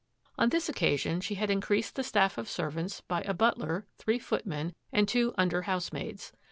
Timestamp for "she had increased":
1.21-1.95